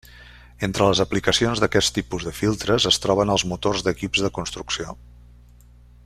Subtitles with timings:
[0.67, 4.97] Entre les aplicacions d'aquest tipus de filtres es troben els motors d'equips de construcció.